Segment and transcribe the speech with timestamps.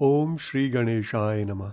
[0.00, 1.72] ओम श्री गणेशाय नमः।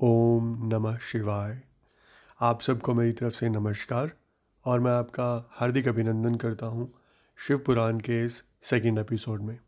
[0.00, 1.62] ओम नमः शिवाय।
[2.40, 4.10] आप सबको मेरी तरफ़ से नमस्कार,
[4.64, 6.92] और मैं आपका हार्दिक अभिनंदन करता हूँ
[7.38, 9.58] शिव पुराण के इस सेकंड एपिसोड में।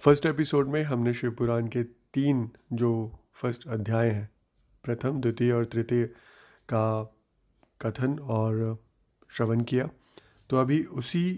[0.00, 2.92] फ़र्स्ट एपिसोड में हमने शिव पुराण के तीन जो
[3.34, 4.30] फ़र्स्ट अध्याय हैं,
[4.84, 6.04] प्रथम, द्वितीय और तृतीय
[6.68, 7.14] का
[7.80, 8.84] कथन और
[9.30, 9.88] श्रवण किया।
[10.50, 11.34] तो अभी उसी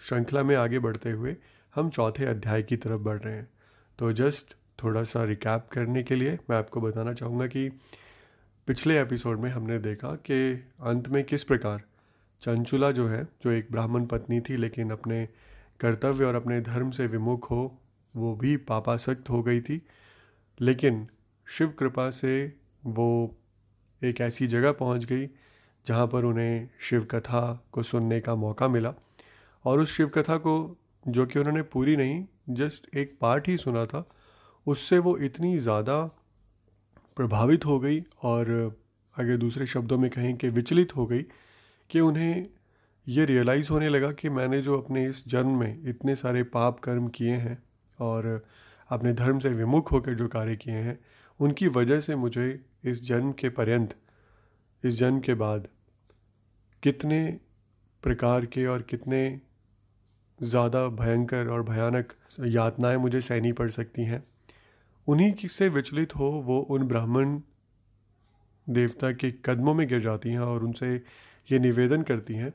[0.00, 1.36] श्रृंखला में आगे बढ़ते हुए
[1.74, 3.51] हम चौथे अध्याय की तरफ़ बढ़ रहे हैं।
[4.02, 7.68] तो जस्ट थोड़ा सा रिकैप करने के लिए मैं आपको बताना चाहूँगा कि
[8.66, 11.82] पिछले एपिसोड में हमने देखा कि अंत में किस प्रकार
[12.40, 15.28] चंचुला जो है, जो एक ब्राह्मण पत्नी थी, लेकिन अपने
[15.80, 17.78] कर्तव्य और अपने धर्म से विमुख हो,
[18.16, 19.82] वो भी पापासक्त हो गई थी।
[20.60, 21.08] लेकिन
[21.46, 23.36] शिव कृपा से वो
[24.04, 25.26] एक ऐसी जगह पहुँच गई,
[25.86, 28.94] जहाँ पर उन्हें शिव कथा को सुनने का मौका मिला।
[29.64, 30.78] और उस शिव कथा को,
[31.08, 34.08] जो कि उन्होंने पूरी नहीं जस्ट एक पार्ट ही सुना था,
[34.66, 36.04] उससे वो इतनी ज़्यादा
[37.16, 38.50] प्रभावित हो गई और
[39.16, 41.22] अगर दूसरे शब्दों में कहें कि विचलित हो गई
[41.90, 42.46] कि उन्हें
[43.08, 47.08] ये रियलाइज़ होने लगा कि मैंने जो अपने इस जन्म में इतने सारे पाप कर्म
[47.08, 47.62] किए हैं
[48.00, 48.46] और
[48.88, 50.98] अपने धर्म से विमुख होकर जो कार्य किए हैं,
[51.40, 53.96] उनकी वजह से मुझे इस जन्म के पर्यंत,
[54.84, 55.68] इस जन्म के बाद
[56.82, 57.38] कितने
[58.02, 59.40] प्रकार के और कितने
[60.42, 64.22] ज़्यादा भयंकर और भयानक यातनाएँ मुझे सहनी पड़ सकती हैं।
[65.06, 67.40] उन्हीं से विचलित हो वो उन ब्राह्मण
[68.66, 70.94] देवता के कदमों में गिर जाती हैं और उनसे
[71.48, 72.52] ये निवेदन करती हैं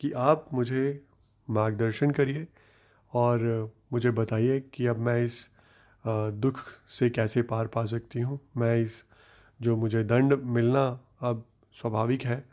[0.00, 1.02] कि आप मुझे
[1.48, 2.46] मार्गदर्शन करिए
[3.12, 5.48] और मुझे बताइए कि अब मैं इस
[6.04, 9.02] दुख से कैसे पार पा सकती हूँ। मैं इस,
[9.60, 10.86] जो मुझे दंड मिलना
[11.20, 12.44] अब स्वाभाविक है,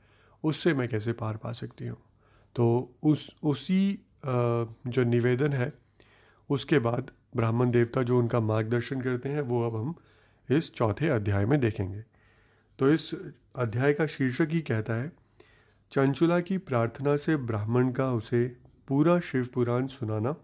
[0.43, 1.97] उससे मैं कैसे पार पा सकती हूँ?
[2.55, 5.71] तो उस, उसी जो निवेदन है,
[6.49, 9.95] उसके बाद ब्राह्मण देवता जो उनका मार्गदर्शन करते हैं, वो अब हम
[10.49, 12.03] इस चौथे अध्याय में देखेंगे।
[12.79, 13.11] तो इस
[13.55, 15.11] अध्याय का शीर्षक ही कहता है,
[15.91, 18.45] चंचुला की प्रार्थना से ब्राह्मण का उसे
[18.87, 20.35] पूरा शिव पुराण सुनाना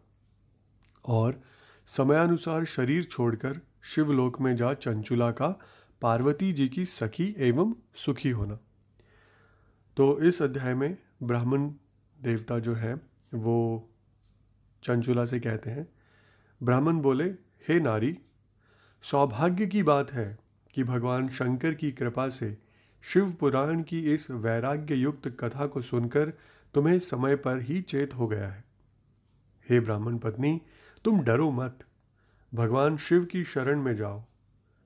[1.06, 1.40] और
[1.88, 5.48] समयानुसार शरीर छोड़कर शिवलोक में जा चंचुला का
[6.02, 8.56] पार्वती जी की सखी एवं सुखी होना।
[9.98, 11.70] तो इस अध्याय में ब्राह्मण
[12.18, 12.96] देवता जो है
[13.34, 13.90] वो
[14.84, 15.88] चंचुला से कहते हैं,
[16.64, 17.26] ब्राह्मण बोले,
[17.68, 18.20] हे नारी,
[19.02, 20.38] सौभाग्य की बात है
[20.74, 22.58] कि भगवान शंकर की कृपा से
[23.02, 26.30] शिव पुराण की इस वैराग्य युक्त कथा को सुनकर
[26.74, 28.64] तुम्हें समय पर ही चेत हो गया है।
[29.70, 30.62] हे ब्राह्मण पत्नी,
[31.06, 31.80] तुम डरो मत।
[32.54, 34.24] भगवान शिव की शरण में जाओ।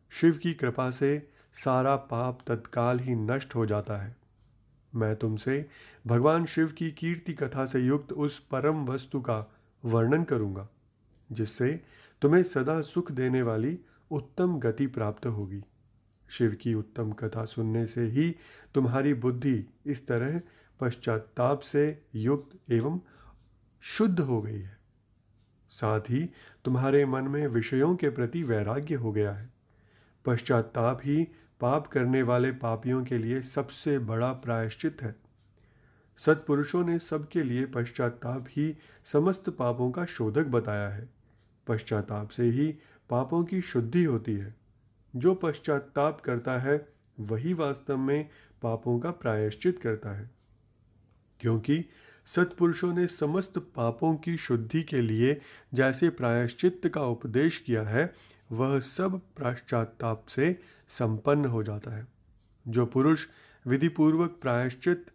[0.10, 4.17] शिव की कृपा से सारा पाप तत्काल ही नष्ट हो जाता है।
[4.96, 5.66] मैं तुमसे
[6.08, 9.46] भगवान शिव की कीर्ति कथा से युक्त उस परम वस्तु का
[9.86, 10.68] वर्णन करूँगा,
[11.32, 11.82] जिससे
[12.22, 13.80] तुम्हें सदा सुख देने वाली
[14.12, 15.62] उत्तम गति प्राप्त होगी।
[16.30, 18.36] शिव की उत्तम कथा सुनने से ही
[18.74, 20.42] तुम्हारी बुद्धि इस तरह
[20.80, 23.00] पश्चाताप से युक्त एवं
[23.82, 24.78] शुद्ध हो गई है।
[25.70, 26.30] साथ ही
[26.66, 29.50] तुम्हारे मन में विषयों के प्रति वैराग्य हो गया है।
[30.26, 31.28] पश्चाताप ही
[31.60, 35.16] पाप करने वाले पापियों के लिए सबसे बड़ा प्रायश्चित है।
[36.18, 41.10] सत्पुरुषों ने सबके लिए पश्चाताप ही समस्त पापों का शोधक बताया है।
[41.68, 42.76] पश्चाताप से ही
[43.10, 44.56] पापों की शुद्धि होती है।
[45.16, 46.88] जो पश्चाताप करता है,
[47.20, 48.30] वही वास्तव में
[48.62, 50.32] पापों का प्रायश्चित करता है।
[51.40, 51.86] क्योंकि
[52.26, 55.42] सत्पुरुषों ने समस्त पापों की शुद्धि के लिए
[55.74, 58.14] जैसे प्रायश्चित का उपदेश किया है
[58.52, 62.08] वह सब पश्चाताप से संपन्न हो जाता है।
[62.68, 63.28] जो पुरुष
[63.68, 65.06] विधिपूर्वक प्रायश्चित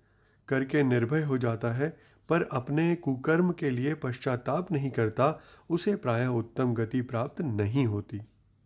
[0.49, 1.97] करके निर्भय हो जाता है,
[2.29, 8.19] पर अपने कुकर्म के लिए पश्चाताप नहीं करता, उसे प्रायः उत्तम गति प्राप्त नहीं होती।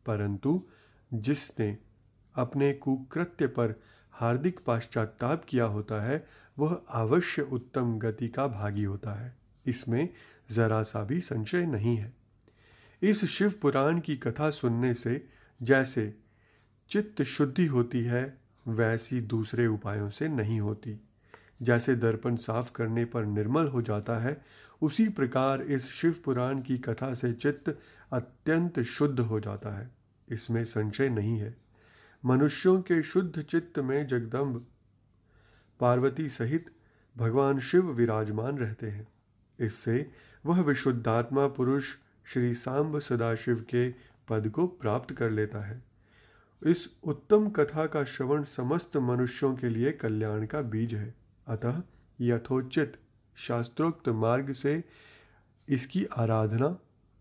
[0.07, 0.63] परंतु
[1.15, 1.79] जिसने
[2.35, 3.75] अपने कुकृत्य पर
[4.13, 6.27] हार्दिक पश्चाताप किया होता है,
[6.59, 10.09] वह अवश्य उत्तम गति का भागी होता है। इसमें
[10.51, 12.16] जरा सा भी संशय नहीं है।
[13.03, 15.29] इस शिव पुराण की कथा सुनने से
[15.63, 16.15] जैसे
[16.89, 18.39] चित्त शुद्धि होती है,
[18.69, 21.01] वैसी दूसरे उपायों से नहीं होती।
[21.63, 24.43] जैसे दर्पण साफ़ करने पर निर्मल हो जाता है,
[24.83, 27.79] उसी प्रकार इस शिव पुराण की कथा से चित्त
[28.13, 29.91] अत्यंत शुद्ध हो जाता है।
[30.29, 31.57] इसमें संशय नहीं है।
[32.25, 34.67] मनुष्यों के शुद्ध चित्त में जगदम्ब
[35.81, 36.67] पार्वती सहित
[37.17, 39.09] भगवान शिव विराजमान रहते हैं।
[39.61, 40.11] इससे
[40.47, 41.95] वह विशुद्धात्मा पुरुष
[42.27, 43.91] श्री सांब सदाशिव के
[44.29, 45.83] पद को प्राप्त कर लेता है।
[46.67, 51.15] इस उत्तम कथा का श्रवण समस्त मनुष्यों के लिए कल्याण का बीज है।
[51.47, 51.83] अतः
[52.21, 52.97] यथोचित
[53.37, 54.85] शास्त्रोक्त मार्ग से
[55.69, 56.79] इसकी आराधना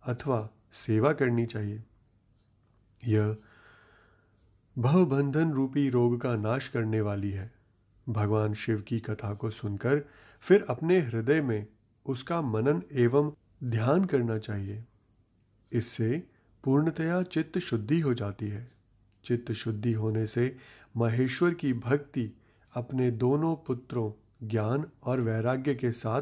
[0.08, 1.84] अथवा सेवा करनी चाहिए।
[3.08, 3.38] यह
[4.78, 7.54] भवबंधन रूपी रोग का नाश करने वाली है।
[8.10, 10.04] भगवान शिव की कथा को सुनकर
[10.42, 11.68] फिर अपने हृदय में
[12.06, 14.86] उसका मनन एवं ध्यान करना चाहिए।
[15.72, 16.24] इससे
[16.64, 18.72] पूर्णतया चित्त शुद्धि हो जाती है।
[19.24, 20.58] चित्त शुद्धि होने से
[20.98, 22.38] महेश्वर की भक्ति
[22.74, 24.12] अपने दोनों पुत्रों,
[24.48, 26.22] ज्ञान और वैराग्य के साथ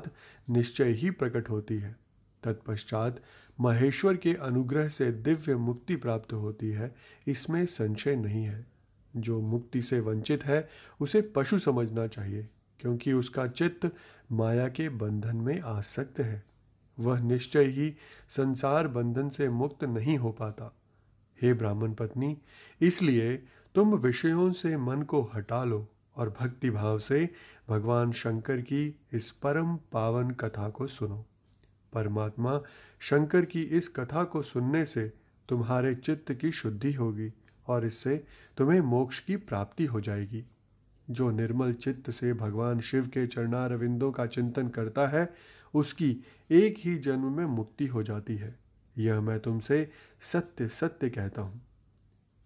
[0.49, 1.95] निश्चय ही प्रकट होती है।
[2.43, 3.21] तत्पश्चात
[3.61, 6.95] महेश्वर के अनुग्रह से दिव्य मुक्ति प्राप्त होती है,
[7.27, 8.65] इसमें संशय नहीं है।
[9.15, 10.69] जो मुक्ति से वंचित है,
[11.01, 12.49] उसे पशु समझना चाहिए,
[12.79, 13.91] क्योंकि उसका चित्त
[14.31, 16.52] माया के बंधन में आसक्त है।
[16.99, 17.95] वह निश्चय ही
[18.29, 20.75] संसार बंधन से मुक्त नहीं हो पाता।
[21.41, 22.37] हे ब्राह्मण पत्नी,
[22.81, 23.35] इसलिए
[23.75, 27.29] तुम विषयों से मन को हटा लो और भक्ति भाव से
[27.69, 31.25] भगवान शंकर की इस परम पावन कथा को सुनो।
[31.93, 32.61] परमात्मा
[32.99, 35.13] शंकर की इस कथा को सुनने से
[35.49, 37.31] तुम्हारे चित्त की शुद्धि होगी
[37.67, 38.23] और इससे
[38.57, 40.45] तुम्हें मोक्ष की प्राप्ति हो जाएगी।
[41.09, 45.33] जो निर्मल चित्त से भगवान शिव के चरणारविंदों का चिंतन करता है
[45.73, 46.17] उसकी
[46.51, 48.59] एक ही जन्म में मुक्ति हो जाती है।
[48.97, 49.89] यह मैं तुमसे
[50.19, 51.61] सत्य सत्य कहता हूँ।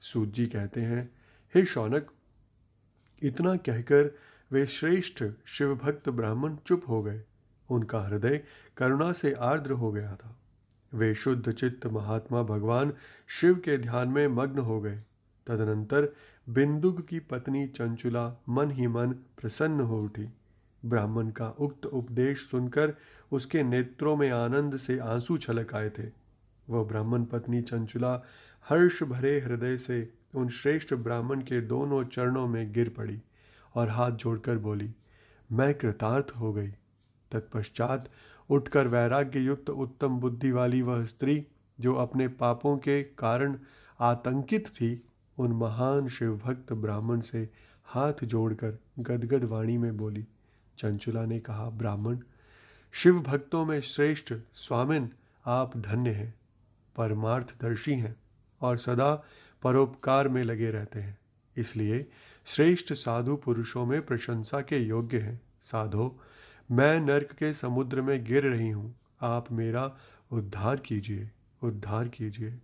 [0.01, 1.11] सूत जी कहते हैं,
[1.55, 2.11] हे शौनक,
[3.23, 4.17] इतना कहकर
[4.51, 7.23] वे श्रेष्ठ शिव भक्त ब्राह्मण चुप हो गए।
[7.69, 8.43] उनका हृदय
[8.77, 10.39] करुणा से आर्द्र हो गया था।
[10.93, 12.93] वे शुद्ध चित्त महात्मा भगवान
[13.27, 15.03] शिव के ध्यान में मग्न हो गए।
[15.47, 16.13] तदनंतर
[16.49, 20.36] बिंदुक की पत्नी चंचुला मन ही मन प्रसन्न हो उठी।
[20.89, 22.93] ब्राह्मण का उक्त उपदेश सुनकर
[23.31, 26.09] उसके नेत्रों में आनंद से आँसू छलक आए थे।
[26.67, 28.13] वह ब्राह्मण पत्नी चंचुला
[28.69, 33.21] हर्ष भरे हृदय से उन श्रेष्ठ ब्राह्मण के दोनों चरणों में गिर पड़ी
[33.75, 34.93] और हाथ जोड़कर बोली,
[35.49, 36.71] मैं कृतार्थ हो गई।
[37.31, 38.09] तत्पश्चात
[38.49, 41.45] उठकर वैराग्य युक्त उत्तम बुद्धि वाली वह स्त्री,
[41.79, 43.57] जो अपने पापों के कारण
[43.99, 45.07] आतंकित थी,
[45.37, 47.49] उन महान शिवभक्त ब्राह्मण से
[47.85, 50.25] हाथ जोड़कर गदगद वाणी में बोली
[50.77, 52.19] चंचुला ने कहा, ब्राह्मण
[52.91, 55.09] शिव भक्तों में श्रेष्ठ स्वामिन
[55.45, 56.33] आप धन्य हैं,
[56.95, 58.15] परमार्थदर्शी हैं
[58.61, 59.23] और सदा
[59.63, 61.17] परोपकार में लगे रहते हैं।
[61.57, 62.05] इसलिए
[62.45, 66.19] श्रेष्ठ साधु पुरुषों में प्रशंसा के योग्य हैं। साधो,
[66.71, 69.95] मैं नर्क के समुद्र में गिर रही हूँ। आप मेरा
[70.31, 71.31] उद्धार कीजिए
[71.63, 72.57] उद्धार कीजिए।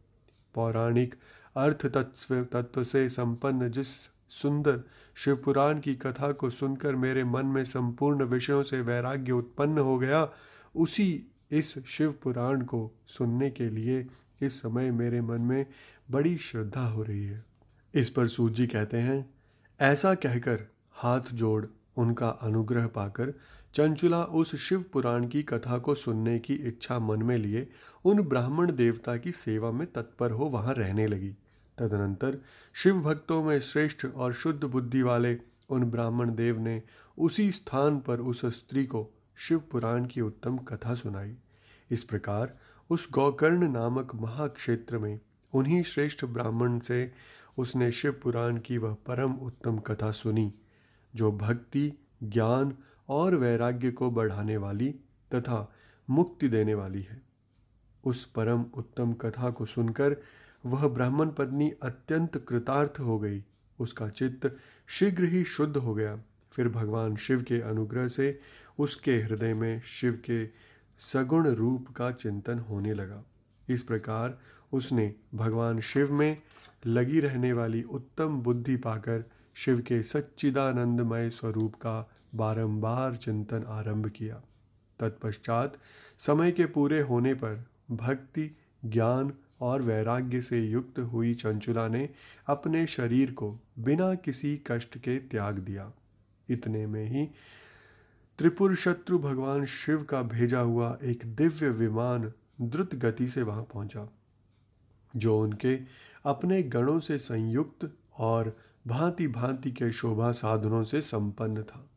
[0.54, 1.16] पौराणिक
[1.56, 4.80] अर्थ तत्व तत्व से संपन्न जिस सुंदर
[5.16, 10.30] शिवपुराण की कथा को सुनकर मेरे मन में संपूर्ण विषयों से वैराग्य उत्पन्न हो गया।
[10.76, 14.08] उसी इस शिव पुराण को सुनने के लिए
[14.42, 15.66] इस समय मेरे मन में
[16.12, 17.44] बड़ी श्रद्धा हो रही है।
[17.94, 19.34] इस पर सूत जी कहते हैं,
[19.82, 21.66] ऐसा कहकर हाथ जोड़
[21.98, 23.34] उनका अनुग्रह पाकर
[23.74, 27.68] चंचुला उस शिव पुराण की कथा को सुनने की इच्छा मन में लिए
[28.06, 31.34] उन ब्राह्मण देवता की सेवा में तत्पर हो वहाँ रहने लगी।
[31.78, 32.38] तदनंतर
[32.74, 35.38] शिव भक्तों में श्रेष्ठ और शुद्ध बुद्धि वाले
[35.70, 36.84] उन ब्राह्मण देव ने
[37.18, 41.36] उसी स्थान पर उस स्त्री को शिव पुराण की उत्तम कथा सुनाई।
[41.92, 42.58] इस प्रकार
[42.90, 45.20] उस गौकर्ण नामक महाक्षेत्र में
[45.54, 47.12] उन्हीं श्रेष्ठ ब्राह्मण से
[47.58, 50.54] उसने शिव पुराण की वह परम उत्तम कथा सुनी,
[51.16, 51.94] जो भक्ति,
[52.24, 52.78] ज्ञान
[53.10, 54.92] और वैराग्य को बढ़ाने वाली
[55.36, 55.74] तथा
[56.10, 57.22] मुक्ति देने वाली है।
[58.04, 60.18] उस परम उत्तम कथा को सुनकर
[60.66, 63.44] वह ब्राह्मण पत्नी अत्यंत कृतार्थ हो गई।
[63.80, 66.22] उसका चित्त शीघ्र ही शुद्ध हो गया।
[66.52, 68.40] फिर भगवान शिव के अनुग्रह से
[68.80, 70.48] उसके हृदय में शिव के
[70.98, 73.24] सगुण रूप का चिंतन होने लगा।
[73.70, 74.40] इस प्रकार
[74.74, 76.42] उसने भगवान शिव में
[76.86, 79.24] लगी रहने वाली उत्तम बुद्धि पाकर
[79.54, 84.42] शिव के सच्चिदानंदमय स्वरूप का बारंबार चिंतन आरंभ किया।
[85.00, 85.78] तत्पश्चात
[86.18, 92.10] समय के पूरे होने पर भक्ति, ज्ञान और वैराग्य से युक्त हुई चंचुला ने
[92.48, 95.92] अपने शरीर को बिना किसी कष्ट के त्याग दिया।
[96.50, 97.26] इतने में ही
[98.40, 104.08] त्रिपुर शत्रु भगवान शिव का भेजा हुआ एक दिव्य विमान द्रुत गति से वहाँ पहुँचा,
[105.14, 105.76] जो उनके
[106.26, 108.56] अपने गणों से संयुक्त और
[108.88, 111.88] भांति भांति के शोभा साधनों से संपन्न था।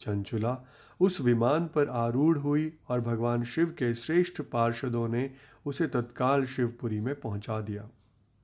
[0.00, 0.56] चंचुला
[1.00, 5.30] उस विमान पर आरूढ़ हुई और भगवान शिव के श्रेष्ठ पार्षदों ने
[5.66, 7.88] उसे तत्काल शिवपुरी में पहुँचा दिया।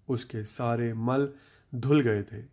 [0.08, 1.28] उसके सारे मल
[1.74, 2.44] धुल गए थे।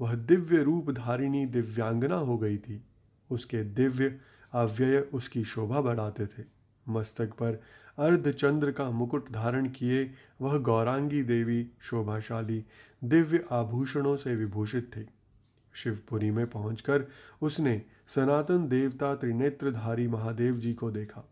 [0.00, 2.82] वह दिव्य रूप धारिणी दिव्यांगना हो गई थी।
[3.30, 4.18] उसके दिव्य
[4.52, 6.44] अव्यय उसकी शोभा बढ़ाते थे।
[6.88, 7.60] मस्तक पर
[7.98, 10.10] अर्धचंद्र का मुकुट धारण किए
[10.40, 12.64] वह गौरांगी देवी शोभाशाली
[13.04, 15.06] दिव्य आभूषणों से विभूषित थी।
[15.76, 17.06] शिवपुरी में पहुंचकर
[17.42, 21.28] उसने सनातन देवता त्रिनेत्रधारी महादेव जी को देखा।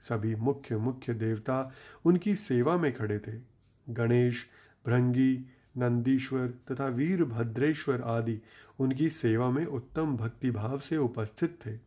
[0.00, 1.72] सभी मुख्य मुख्य देवता
[2.04, 3.32] उनकी सेवा में खड़े थे।
[3.90, 4.46] गणेश,
[4.86, 5.46] भृंगी,
[5.78, 8.40] नंदीश्वर तथा वीरभद्रेश्वर आदि
[8.78, 11.78] उनकी सेवा में उत्तम भक्तिभाव से उपस्थित थे।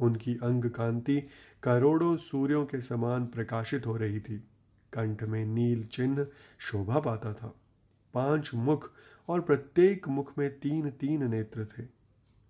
[0.00, 1.22] उनकी अंग कांति
[1.62, 4.44] करोड़ों सूर्यों के समान प्रकाशित हो रही थी।
[4.92, 6.26] कंठ में नील चिन्ह
[6.58, 7.54] शोभा पाता था।
[8.14, 8.92] पाँच मुख
[9.28, 11.84] और प्रत्येक मुख में तीन तीन नेत्र थे।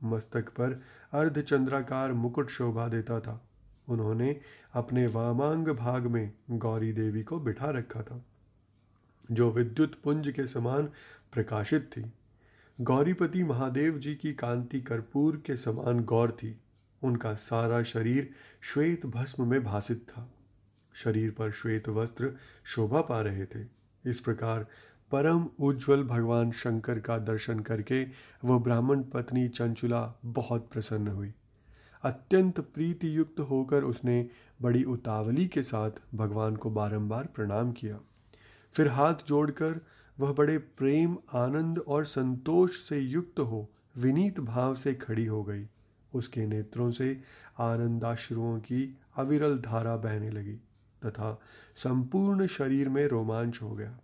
[0.03, 0.81] मस्तक पर
[1.13, 3.41] अर्धचंद्राकार मुकुट शोभा देता था।
[3.89, 4.41] उन्होंने
[4.75, 8.25] अपने वामांग भाग में गौरी देवी को बिठा रखा था,
[9.33, 10.89] जो विद्युत पुंज के समान
[11.33, 12.13] प्रकाशित थी।
[12.81, 16.59] गौरीपति महादेव जी की कांति कर्पूर के समान गौर थी।
[17.03, 18.31] उनका सारा शरीर
[18.63, 20.29] श्वेत भस्म में भासित था।
[20.95, 22.33] शरीर पर श्वेत वस्त्र
[22.65, 23.65] शोभा पा रहे थे।
[24.05, 24.67] इस प्रकार
[25.11, 28.05] परम उज्जवल भगवान शंकर का दर्शन करके
[28.45, 31.33] वह ब्राह्मण पत्नी चंचुला बहुत प्रसन्न हुई।
[32.03, 34.29] अत्यंत प्रीति युक्त होकर उसने
[34.63, 37.99] बड़ी उतावली के साथ भगवान को बारंबार प्रणाम किया।
[38.73, 39.81] फिर हाथ जोड़कर
[40.21, 45.67] वह बड़े प्रेम, आनंद और संतोष से युक्त हो विनीत भाव से खड़ी हो गई।
[46.15, 47.21] उसके नेत्रों से
[47.59, 50.55] आनंदाश्रुओं की अविरल धारा बहने लगी
[51.07, 51.41] तथा
[51.77, 53.99] संपूर्ण शरीर में रोमांच हो गया।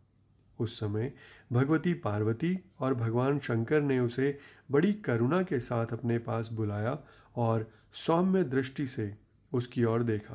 [0.63, 1.13] उस समय
[1.53, 4.37] भगवती पार्वती और भगवान शंकर ने उसे
[4.71, 6.99] बड़ी करुणा के साथ अपने पास बुलाया
[7.37, 9.15] और सौम्य दृष्टि से
[9.53, 10.35] उसकी ओर देखा।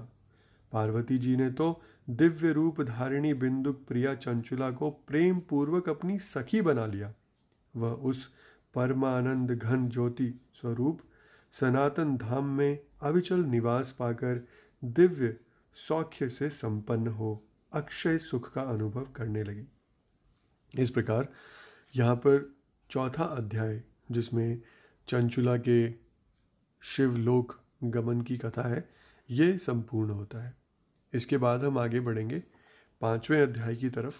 [0.71, 6.61] पार्वती जी ने तो दिव्य रूप धारिणी बिंदुक प्रिया चंचुला को प्रेम पूर्वक अपनी सखी
[6.61, 7.13] बना लिया।
[7.73, 8.25] वह उस
[8.75, 11.01] परमानंद घन ज्योति स्वरूप
[11.53, 14.45] सनातन धाम में अविचल निवास पाकर
[14.83, 15.35] दिव्य
[15.77, 19.65] सौख्य से संपन्न हो, अक्षय सुख का अनुभव करने लगी।
[20.73, 21.27] इस प्रकार
[21.95, 22.55] यहाँ पर
[22.89, 24.61] चौथा अध्याय, जिसमें
[25.07, 25.91] चंचुला के
[26.81, 28.89] शिवलोक गमन की कथा है,
[29.29, 30.57] ये संपूर्ण होता है।
[31.13, 32.43] इसके बाद हम आगे बढ़ेंगे
[33.01, 34.15] पाँचवें अध्याय की तरफ़,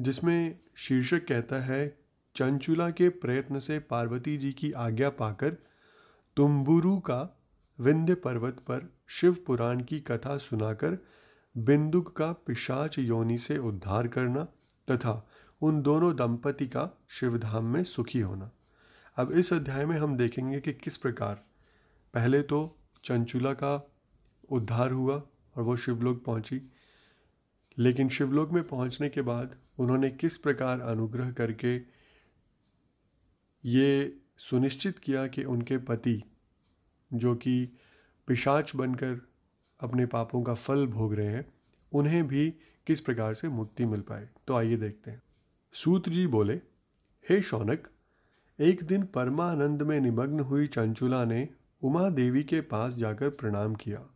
[0.00, 1.98] जिसमें शीर्षक कहता है,
[2.36, 5.56] चंचुला के प्रयत्न से पार्वती जी की आज्ञा पाकर
[6.36, 7.40] तुम्बुरु का
[7.80, 11.04] विंध्य पर्वत पर शिव पुराण की कथा सुनाकर
[11.56, 14.44] बिंदुक का पिशाच योनि से उद्धार करना
[14.90, 15.28] तथा
[15.64, 18.50] उन दोनों दंपति का शिवधाम में सुखी होना।
[19.16, 21.44] अब इस अध्याय में हम देखेंगे कि किस प्रकार
[22.14, 23.92] पहले तो चंचुला का
[24.50, 25.14] उद्धार हुआ
[25.56, 26.72] और वो शिवलोक पहुँची।
[27.78, 31.76] लेकिन शिवलोक में पहुँचने के बाद उन्होंने किस प्रकार अनुग्रह करके
[33.64, 36.22] ये सुनिश्चित किया कि उनके पति,
[37.12, 37.78] जो कि
[38.26, 39.28] पिशाच बनकर
[39.80, 41.54] अपने पापों का फल भोग रहे हैं,
[41.92, 42.50] उन्हें भी
[42.86, 44.28] किस प्रकार से मुक्ति मिल पाए?
[44.46, 45.22] तो आइए देखते हैं।
[45.76, 46.54] सूत जी बोले,
[47.28, 47.88] हे शौनक,
[48.60, 51.48] एक दिन परमानंद में निमग्न हुई चंचुला ने
[51.82, 54.06] उमा देवी के पास जाकर प्रणाम किया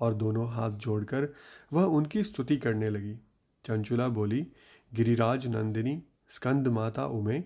[0.00, 1.34] और दोनों हाथ जोड़कर
[1.72, 3.16] वह उनकी स्तुति करने लगी।
[3.64, 4.46] चंचुला बोली,
[4.94, 7.44] गिरिराज नंदिनी, स्कंद माता उमे,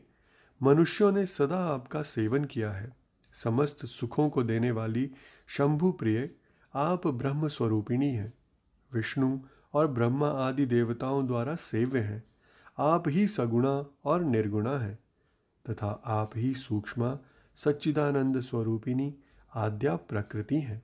[0.63, 2.97] मनुष्यों ने सदा आपका सेवन किया है।
[3.33, 5.11] समस्त सुखों को देने वाली
[5.47, 6.31] शंभु प्रिय,
[6.75, 8.35] आप ब्रह्म स्वरूपिणी हैं।
[8.93, 9.39] विष्णु
[9.75, 12.25] और ब्रह्मा आदि देवताओं द्वारा सेव्य हैं।
[12.79, 14.99] आप ही सगुणा और निर्गुणा है,
[15.71, 17.19] तथा आप ही सूक्ष्म,
[17.55, 19.15] सच्चिदानंद स्वरूपिणी,
[19.55, 20.83] आद्या प्रकृति हैं।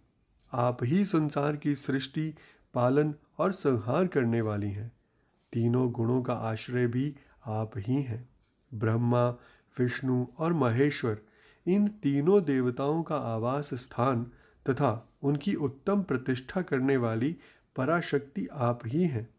[0.53, 2.35] आप ही संसार की सृष्टि,
[2.75, 4.93] पालन और संहार करने वाली हैं।
[5.53, 8.29] तीनों गुणों का आश्रय भी आप ही हैं।
[8.75, 9.29] ब्रह्मा,
[9.79, 11.19] विष्णु और महेश्वर,
[11.67, 14.25] इन तीनों देवताओं का आवास स्थान
[14.71, 17.37] तथा उनकी उत्तम प्रतिष्ठा करने वाली
[17.77, 19.35] पराशक्ति आप ही हैं।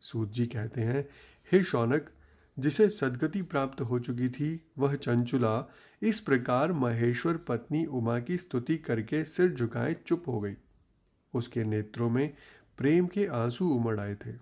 [0.00, 1.08] सूत जी कहते हैं
[1.52, 2.10] हे शौनक,
[2.58, 8.76] जिसे सदगति प्राप्त हो चुकी थी, वह चंचुला इस प्रकार महेश्वर पत्नी उमा की स्तुति
[8.76, 10.54] करके सिर झुकाए चुप हो गई।
[11.34, 12.34] उसके नेत्रों में
[12.78, 14.32] प्रेम के आँसू उमड़ आए थे।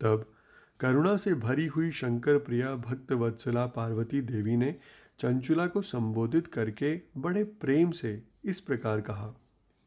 [0.00, 0.32] तब
[0.80, 4.76] करुणा से भरी हुई शंकर प्रिया भक्त वत्सला पार्वती देवी ने
[5.18, 9.26] चंचुला को संबोधित करके बड़े प्रेम से इस प्रकार कहा।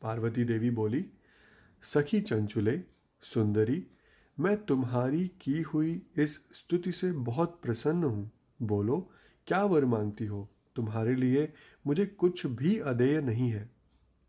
[0.01, 1.05] पार्वती देवी बोली,
[1.81, 2.83] सखी चंचुले,
[3.21, 3.87] सुंदरी
[4.39, 9.11] मैं तुम्हारी की हुई इस स्तुति से बहुत प्रसन्न हूँ। बोलो,
[9.47, 10.49] क्या वर मांगती हो?
[10.75, 11.53] तुम्हारे लिए
[11.87, 13.69] मुझे कुछ भी अदेय नहीं है।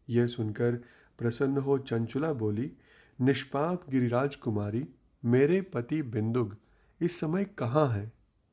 [0.08, 0.72] यह सुनकर
[1.18, 2.72] प्रसन्न हो चंचुला बोली,
[3.20, 4.88] निष्पाप गिरिराज कुमारी
[5.24, 6.56] मेरे पति बिंदुग,
[7.00, 8.12] इस समय कहाँ हैं?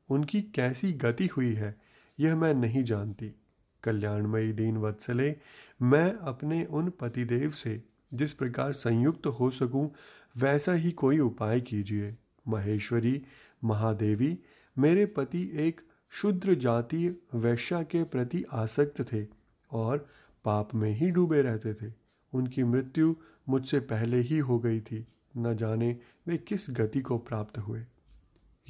[0.09, 1.81] उनकी कैसी गति हुई है,
[2.19, 3.35] यह मैं नहीं जानती।
[3.83, 5.35] कल्याणमयी दीन वत्सले,
[5.81, 9.91] मैं अपने उन पतिदेव से जिस प्रकार संयुक्त हो सकूँ
[10.37, 12.17] वैसा ही कोई उपाय कीजिए,
[12.47, 13.25] महेश्वरी,
[13.63, 14.39] महादेवी।
[14.77, 19.27] मेरे पति एक शुद्र जातीय वैश्या के प्रति आसक्त थे
[19.71, 20.07] और
[20.45, 21.93] पाप में ही डूबे रहते थे।
[22.33, 23.15] उनकी मृत्यु
[23.49, 25.07] मुझसे पहले ही हो गई थी।
[25.37, 27.85] न जाने वे किस गति को प्राप्त हुए।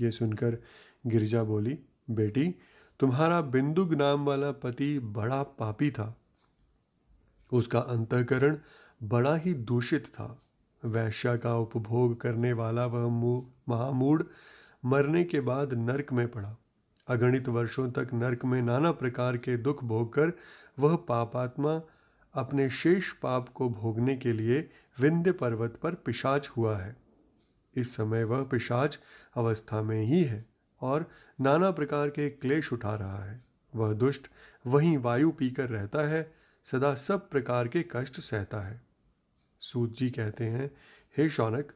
[0.01, 0.57] ये सुनकर
[1.05, 2.55] गिरजा बोली, बेटी,
[2.99, 6.21] तुम्हारा बिंदुक नाम वाला पति बड़ा पापी था।
[7.53, 8.57] उसका अंतकरण
[9.03, 10.39] बड़ा ही दूषित था।
[10.83, 13.07] वैश्या का उपभोग करने वाला वह
[13.69, 14.23] महामूढ़
[14.85, 16.55] मरने के बाद नरक में पड़ा।
[17.07, 20.31] अगणित वर्षों तक नरक में नाना प्रकार के दुख भोगकर
[20.79, 21.81] वह पापात्मा
[22.33, 24.69] अपने शेष पाप को भोगने के लिए
[24.99, 26.95] विंध्य पर्वत पर पिशाच हुआ है।
[27.75, 28.99] इस समय वह पिशाच
[29.35, 30.45] अवस्था में ही है
[30.81, 31.09] और
[31.41, 33.41] नाना प्रकार के क्लेश उठा रहा है।
[33.75, 34.27] वह दुष्ट
[34.67, 36.31] वहीं वायु पीकर रहता है,
[36.63, 38.88] सदा सब प्रकार के कष्ट सहता है।
[39.59, 40.71] सूत जी कहते हैं,
[41.17, 41.71] हे शौनक,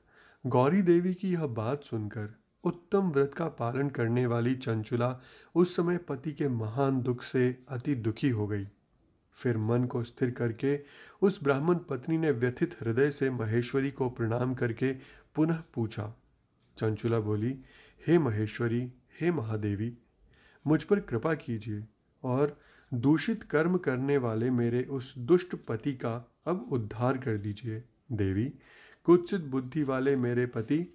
[0.45, 5.19] गौरी देवी की यह बात सुनकर, उत्तम व्रत का पालन करने वाली चंचुला
[5.55, 8.67] उस समय पति के महान दुख से अति दुखी हो गई।
[9.33, 10.79] फिर मन को स्थिर करके
[11.21, 14.93] उस ब्राह्मण पत्नी ने व्यथित हृदय से महेश्वरी को प्रणाम करके
[15.35, 16.21] पुनः पूछा।
[16.77, 17.59] चंचुला बोली,
[18.07, 19.97] हे महेश्वरी, हे महादेवी,
[20.67, 21.87] मुझ पर कृपा कीजिए
[22.23, 22.59] और
[22.93, 28.45] दूषित कर्म करने वाले मेरे उस दुष्ट पति का अब उद्धार कर दीजिए, देवी।
[29.05, 30.85] कुत्सित बुद्धि वाले मेरे पति,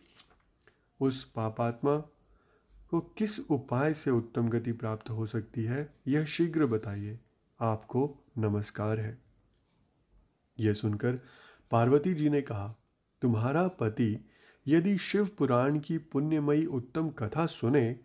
[1.00, 1.96] उस पापात्मा
[2.90, 7.18] को किस उपाय से उत्तम गति प्राप्त हो सकती है, यह शीघ्र बताइए।
[7.60, 9.18] आपको नमस्कार है।
[10.60, 11.18] यह सुनकर
[11.70, 12.74] पार्वती जी ने कहा,
[13.22, 14.28] तुम्हारा पति
[14.66, 18.00] यदि शिव पुराण की पुण्यमयी उत्तम कथा सुने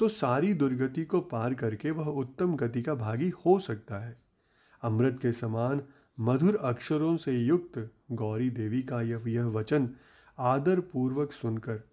[0.00, 4.16] तो सारी दुर्गति को पार करके वह उत्तम गति का भागी हो सकता है।
[4.82, 5.82] अमृत के समान
[6.20, 9.90] मधुर अक्षरों से युक्त गौरी देवी का यह यह वचन
[10.38, 11.88] आदर पूर्वक सुनकर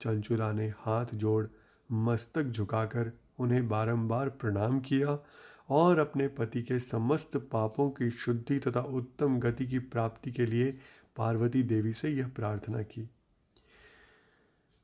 [0.00, 1.46] चंचुला ने हाथ जोड़
[1.92, 5.24] मस्तक झुकाकर उन्हें बारंबार प्रणाम किया
[5.68, 10.78] और अपने पति के समस्त पापों की शुद्धि तथा उत्तम गति की प्राप्ति के लिए
[11.16, 13.10] पार्वती देवी से यह प्रार्थना की।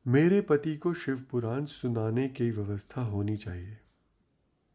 [0.07, 3.79] मेरे पति को शिव पुराण सुनाने की व्यवस्था होनी चाहिए।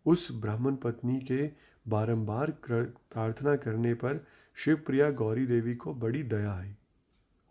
[0.06, 6.76] उस ब्राह्मण पत्नी के बारंबार प्रार्थना करने पर शिवप्रिया गौरी देवी को बड़ी दया आई।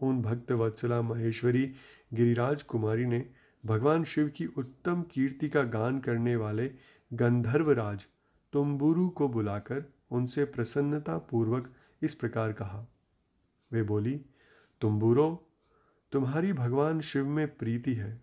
[0.01, 1.73] उन भक्त वत्सला महेश्वरी
[2.15, 3.31] गिरिराज कुमारी ने
[3.67, 6.71] भगवान शिव की उत्तम कीर्ति का गान करने वाले
[7.13, 8.07] गंधर्वराज
[8.53, 12.87] तुम्बुरु को बुलाकर उनसे प्रसन्नता पूर्वक इस प्रकार कहा।
[13.73, 14.25] वे बोली,
[14.81, 15.49] तुम्बुरो,
[16.13, 18.22] तुम्हारी भगवान शिव में प्रीति है।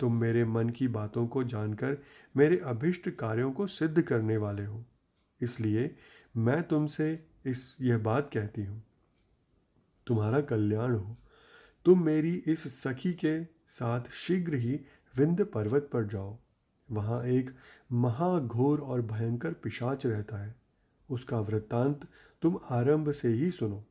[0.00, 1.96] तुम मेरे मन की बातों को जानकर
[2.36, 4.84] मेरे अभिष्ट कार्यों को सिद्ध करने वाले हो।
[5.40, 5.96] इसलिए
[6.36, 8.82] मैं तुमसे इस यह बात कहती हूँ।
[10.06, 11.16] तुम्हारा कल्याण हो।
[11.84, 14.80] तुम मेरी इस सखी के साथ शीघ्र ही
[15.16, 16.38] विंध्य पर्वत पर जाओ।
[16.90, 17.50] वहाँ एक
[17.92, 20.54] महाघोर और भयंकर पिशाच रहता है।
[21.10, 22.08] उसका वृत्तांत
[22.42, 23.84] तुम आरंभ से ही सुनो।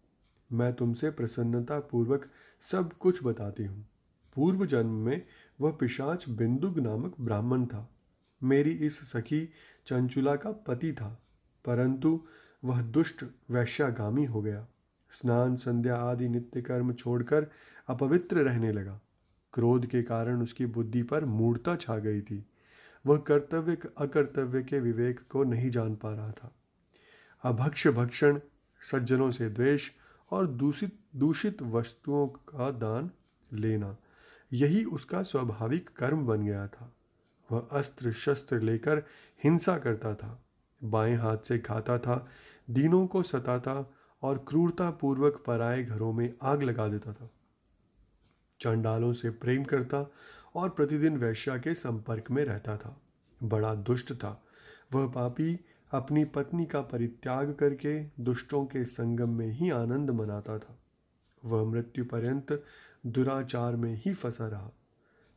[0.52, 2.30] मैं तुमसे प्रसन्नता पूर्वक
[2.62, 3.88] सब कुछ बताती हूँ।
[4.36, 5.26] पूर्व जन्म में
[5.62, 7.89] वह पिशाच बिंदुग नामक ब्राह्मण था।
[8.41, 9.46] मेरी इस सखी
[9.88, 11.22] चंचुला का पति था,
[11.65, 12.22] परंतु
[12.63, 14.68] वह दुष्ट, वैश्यागामी हो गया।
[15.12, 17.48] स्नान, संध्या आदि नित्य कर्म छोड़कर
[17.88, 19.00] अपवित्र रहने लगा।
[19.54, 22.46] क्रोध के कारण उसकी बुद्धि पर मूर्ता छा गई थी।
[23.06, 26.56] वह कर्तव्य, अकर्तव्य के विवेक को नहीं जान पा रहा था।
[27.44, 28.39] अभक्ष भक्षण,
[28.91, 29.89] सज्जनों से द्वेष
[30.32, 33.10] और दूषित दूषित वस्तुओं का दान
[33.54, 33.96] लेना
[34.56, 36.96] यही उसका स्वाभाविक कर्म बन गया था।
[37.52, 39.04] वह अस्त्र शस्त्र लेकर
[39.44, 40.46] हिंसा करता था,
[40.84, 42.26] बाएँ हाथ से खाता था,
[42.70, 47.30] दीनों को सताता और क्रूरतापूर्वक पराए घरों में आग लगा देता था।
[48.62, 50.12] चंडालों से प्रेम करता
[50.56, 53.02] और प्रतिदिन वैश्या के संपर्क में रहता था।
[53.44, 54.44] बड़ा दुष्ट था।
[54.94, 55.60] वह पापी
[55.91, 60.80] अपनी पत्नी का परित्याग करके दुष्टों के संगम में ही आनंद मनाता था।
[61.45, 62.63] वह मृत्यु पर्यंत
[63.05, 64.71] दुराचार में ही फंसा रहा।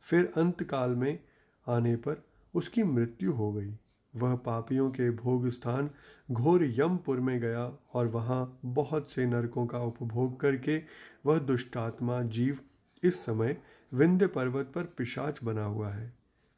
[0.01, 1.19] फिर अंत काल में
[1.67, 3.77] आने पर उसकी मृत्यु हो गई।
[4.15, 5.89] वह पापियों के भोग स्थान
[6.31, 10.81] घोर यमपुर में गया और वहाँ बहुत से नरकों का उपभोग करके
[11.25, 12.59] वह दुष्टात्मा जीव
[13.03, 13.57] इस समय
[13.93, 16.13] विंध्य पर्वत पर पिशाच बना हुआ है।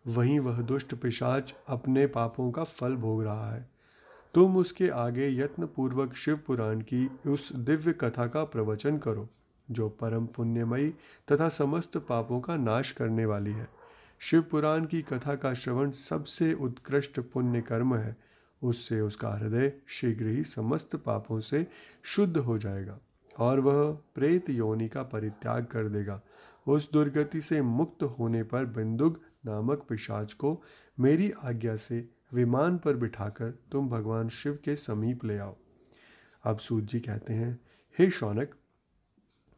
[0.07, 3.69] वहीं वह दुष्ट पिशाच अपने पापों का फल भोग रहा है।
[4.33, 9.29] तुम उसके आगे यत्नपूर्वक शिव पुराण की उस दिव्य कथा का प्रवचन करो।
[9.71, 10.89] जो परम पुण्यमयी
[11.31, 13.67] तथा समस्त पापों का नाश करने वाली है।
[14.19, 18.15] शिव पुराण की कथा का श्रवण सबसे उत्कृष्ट पुण्य कर्म है।
[18.61, 21.67] उससे उसका हृदय शीघ्र ही समस्त पापों से
[22.03, 22.99] शुद्ध हो जाएगा
[23.39, 26.21] और वह प्रेत योनि का परित्याग कर देगा।
[26.67, 30.61] उस दुर्गति से मुक्त होने पर बिंदुग नामक पिशाच को
[30.99, 35.55] मेरी आज्ञा से विमान पर बिठाकर तुम भगवान शिव के समीप ले आओ।
[36.43, 37.59] अब सूत जी कहते हैं,
[37.99, 38.55] हे शौनक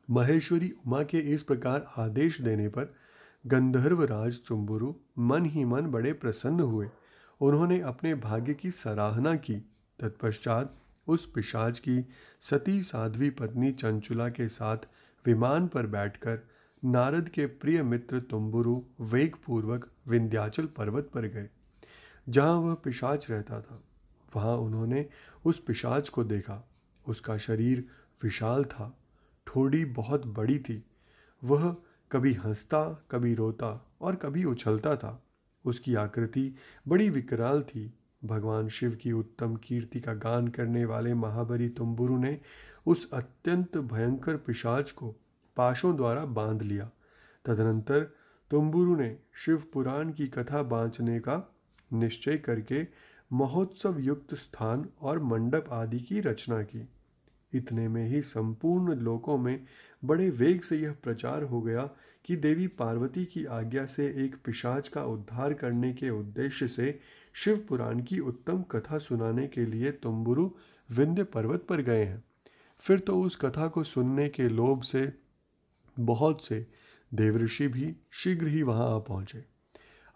[0.09, 2.93] महेश्वरी उमा के इस प्रकार आदेश देने पर
[3.47, 6.89] गंधर्वराज तुम्बुरु मन ही मन बड़े प्रसन्न हुए।
[7.41, 9.55] उन्होंने अपने भाग्य की सराहना की।
[9.99, 10.75] तत्पश्चात
[11.07, 12.05] उस पिशाच की
[12.41, 14.77] सती साध्वी पत्नी चंचुला के साथ
[15.25, 16.39] विमान पर बैठकर
[16.85, 21.49] नारद के प्रिय मित्र तुम्बुरु वेगपूर्वक विंध्याचल पर्वत पर गए।
[22.29, 23.83] जहाँ वह पिशाच रहता था,
[24.35, 25.09] वहाँ उन्होंने
[25.45, 26.69] उस पिशाच को देखा।
[27.07, 27.85] उसका शरीर
[28.23, 28.97] विशाल था।
[29.53, 30.83] ठोड़ी बहुत बड़ी थी।
[31.43, 31.77] वह
[32.11, 35.23] कभी हंसता, कभी रोता और कभी उछलता था।
[35.65, 36.55] उसकी आकृति
[36.87, 37.93] बड़ी विकराल थी।
[38.25, 42.39] भगवान शिव की उत्तम कीर्ति का गान करने वाले महाबली तुम्बुरु ने
[42.85, 45.15] उस अत्यंत भयंकर पिशाच को
[45.57, 46.91] पाशों द्वारा बाँध लिया।
[47.45, 48.15] तदनंतर
[48.51, 51.55] तुम्बुरु ने शिव पुराण की कथा बांचने का
[51.93, 52.87] निश्चय करके
[53.33, 56.89] महोत्सव युक्त स्थान और मंडप आदि की रचना की।
[57.53, 59.63] इतने में ही संपूर्ण लोकों में
[60.05, 61.89] बड़े वेग से यह प्रचार हो गया
[62.25, 66.99] कि देवी पार्वती की आज्ञा से एक पिशाच का उद्धार करने के उद्देश्य से
[67.33, 70.49] शिव पुराण की उत्तम कथा सुनाने के लिए तुम्बुरु
[70.91, 72.23] विंध्य पर्वत पर गए हैं।
[72.79, 75.13] फिर तो उस कथा को सुनने के लोभ से,
[75.99, 76.67] बहुत से
[77.13, 79.45] देवऋषि भी शीघ्र ही वहाँ आ पहुँचे।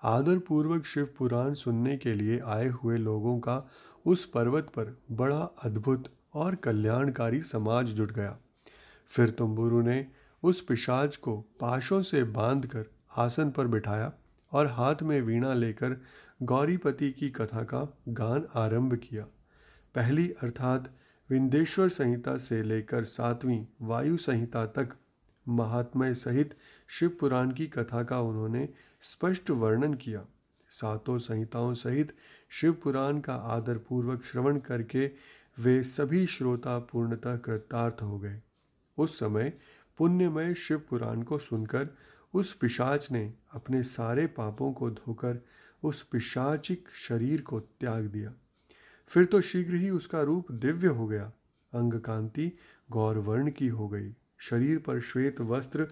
[0.04, 3.67] आदर पूर्वक शिव पुराण सुनने के लिए आए हुए लोगों का
[4.06, 8.38] उस पर्वत पर बड़ा अद्भुत और कल्याणकारी समाज जुट गया।
[9.12, 10.06] फिर तुम्बुरु ने
[10.43, 12.86] उस पिशाच को पाशों से बांधकर
[13.17, 14.12] आसन पर बिठाया
[14.52, 15.95] और हाथ में वीणा लेकर
[16.43, 19.26] गौरीपति की कथा का गान आरंभ किया।
[19.95, 20.93] पहली अर्थात
[21.30, 24.95] विंदेश्वर संहिता से लेकर सातवीं वायु संहिता तक
[25.45, 26.56] महात्मय सहित
[26.89, 28.67] शिव पुराण की कथा का उन्होंने
[29.02, 30.26] स्पष्ट वर्णन किया।
[30.71, 32.13] सातों संहिताओं सहित
[32.50, 35.08] शिव पुराण का आदरपूर्वक श्रवण करके
[35.60, 38.41] वे सभी श्रोता पूर्णतः कृतार्थ हो गए।
[38.98, 39.54] उस समय
[39.98, 41.89] पुण्यमय शिव पुराण को सुनकर
[42.34, 45.41] उस पिशाच ने अपने सारे पापों को धोकर
[45.84, 48.34] उस पिशाचिक शरीर को त्याग दिया।
[49.08, 51.32] फिर तो शीघ्र ही उसका रूप दिव्य हो गया।
[51.74, 52.52] अंग कांति
[52.91, 55.86] गौरवर्ण की हो गई। शरीर पर श्वेत वस्त्र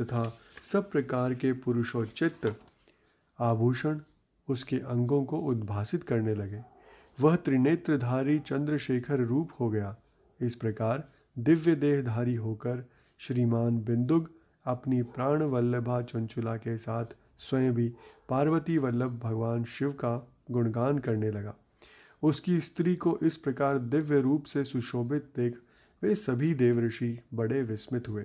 [0.00, 0.38] तथा
[0.72, 2.56] सब प्रकार के पुरुषोचित
[3.38, 4.00] आभूषण
[4.48, 6.75] उसके अंगों को उद्भासित करने लगे।
[7.20, 9.96] वह त्रिनेत्रधारी चंद्रशेखर रूप हो गया।
[10.40, 12.84] इस प्रकार दिव्य देहधारी होकर
[13.18, 14.30] श्रीमान बिंदुग
[14.64, 17.04] अपनी प्राण वल्लभा चंचुला के साथ
[17.38, 17.92] स्वयं भी
[18.28, 21.54] पार्वती वल्लभ भगवान शिव का गुणगान करने लगा।
[22.22, 25.58] उसकी स्त्री को इस प्रकार दिव्य रूप से सुशोभित देख
[26.02, 28.24] वे सभी देवऋषि बड़े विस्मित हुए।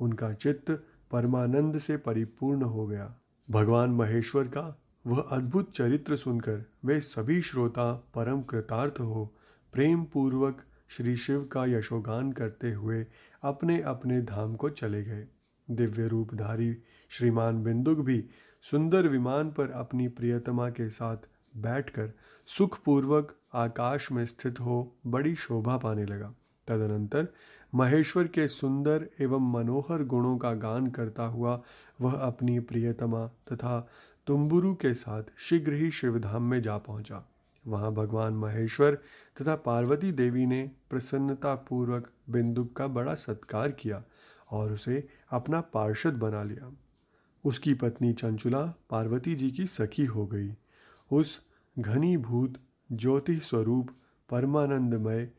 [0.00, 0.70] उनका चित्त
[1.10, 3.14] परमानंद से परिपूर्ण हो गया।
[3.50, 9.24] भगवान महेश्वर का वह अद्भुत चरित्र सुनकर वे सभी श्रोता परम कृतार्थ हो
[9.72, 13.06] प्रेम पूर्वक श्री शिव का यशोगान करते हुए
[13.42, 15.26] अपने अपने धाम को चले गए।
[15.70, 16.76] दिव्य रूपधारी
[17.08, 18.24] श्रीमान बिंदुक भी
[18.62, 21.16] सुंदर विमान पर अपनी प्रियतमा के साथ
[21.56, 22.12] बैठकर
[22.46, 26.34] सुखपूर्वक आकाश में स्थित हो बड़ी शोभा पाने लगा।
[26.68, 27.28] तदनंतर
[27.74, 31.62] महेश्वर के सुंदर एवं मनोहर गुणों का गान करता हुआ
[32.00, 33.86] वह अपनी प्रियतमा तथा
[34.26, 37.28] तुम्बुरु के साथ शीघ्र ही शिवधाम में जा पहुँचा।
[37.66, 38.94] वहाँ भगवान महेश्वर
[39.40, 44.02] तथा पार्वती देवी ने प्रसन्नतापूर्वक बिंदुक का बड़ा सत्कार किया
[44.50, 46.72] और उसे अपना पार्षद बना लिया।
[47.44, 50.50] उसकी पत्नी चंचुला पार्वती जी की सखी हो गई।
[51.12, 51.40] उस
[51.78, 52.54] घनीभूत
[52.92, 53.90] ज्योति स्वरूप
[54.30, 55.30] परमानंदमय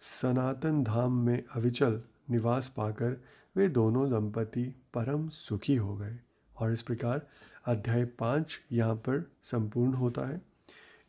[0.00, 3.22] सनातन धाम में अविचल निवास पाकर
[3.56, 4.64] वे दोनों दंपति
[4.94, 6.18] परम सुखी हो गए
[6.58, 7.26] और इस प्रकार
[7.66, 10.42] अध्याय पाँच यहाँ पर संपूर्ण होता है।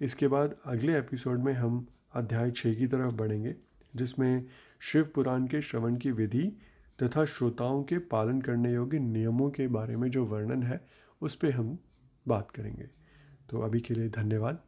[0.01, 3.55] इसके बाद अगले एपिसोड में हम अध्याय छः की तरफ़ बढ़ेंगे,
[3.95, 4.45] जिसमें
[4.79, 6.51] शिव पुराण के श्रवण की विधि
[7.03, 10.87] तथा श्रोताओं के पालन करने योग्य नियमों के बारे में जो वर्णन है,
[11.21, 11.79] उस पर हम
[12.27, 12.89] बात करेंगे।
[13.49, 14.59] तो अभी के लिए धन्यवाद।